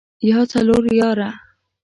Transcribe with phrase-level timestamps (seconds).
[0.29, 1.29] يا څلور ياره.